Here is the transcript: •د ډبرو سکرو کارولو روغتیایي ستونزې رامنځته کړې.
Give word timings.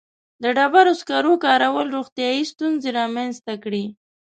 •د 0.43 0.43
ډبرو 0.57 0.93
سکرو 1.01 1.33
کارولو 1.45 1.91
روغتیایي 1.97 2.43
ستونزې 2.51 2.89
رامنځته 2.99 3.53
کړې. 3.63 3.85